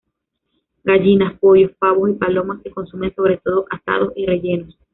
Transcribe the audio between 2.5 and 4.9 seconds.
se consumen sobre todo asados y rellenos.